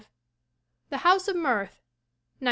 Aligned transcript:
The 0.89 0.97
House 1.05 1.27
of 1.27 1.35
Mirth, 1.35 1.53
1905. 1.85 1.85